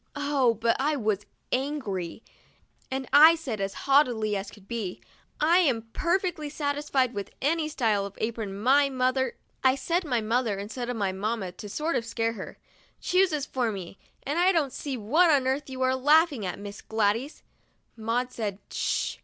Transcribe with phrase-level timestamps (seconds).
[0.15, 2.23] Oh, but I was angry,
[2.89, 4.99] and I said, as haughtily as could be:
[5.39, 10.89] "I am perfectly satisfied with any style of apron my mother" (I said mother instead
[10.89, 12.57] of mamma to sort of scare her)"
[12.99, 16.81] chooses for me, and I don't see what on earth you are laughing at, Miss
[16.81, 17.43] Gladys."
[17.95, 19.17] Maud said "Sh!"